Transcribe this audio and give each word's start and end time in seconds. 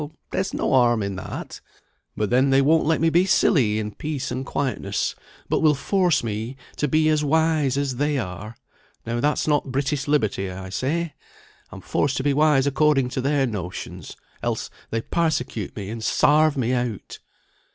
there's 0.31 0.51
no 0.51 0.71
harm 0.71 1.03
in 1.03 1.15
that. 1.15 1.61
But 2.17 2.31
then 2.31 2.49
they 2.49 2.59
won't 2.59 2.87
let 2.87 2.99
me 2.99 3.11
be 3.11 3.27
silly 3.27 3.77
in 3.77 3.91
peace 3.91 4.31
and 4.31 4.43
quietness, 4.43 5.13
but 5.47 5.59
will 5.59 5.75
force 5.75 6.23
me 6.23 6.55
to 6.77 6.87
be 6.87 7.07
as 7.09 7.23
wise 7.23 7.77
as 7.77 7.97
they 7.97 8.17
are; 8.17 8.57
now 9.05 9.19
that's 9.19 9.47
not 9.47 9.71
British 9.71 10.07
liberty, 10.07 10.49
I 10.49 10.69
say. 10.69 11.13
I'm 11.71 11.81
forced 11.81 12.17
to 12.17 12.23
be 12.23 12.33
wise 12.33 12.65
according 12.65 13.09
to 13.09 13.21
their 13.21 13.45
notions, 13.45 14.17
else 14.41 14.71
they 14.89 15.01
parsecute 15.01 15.75
me, 15.75 15.91
and 15.91 16.03
sarve 16.03 16.57
me 16.57 16.73
out." 16.73 17.19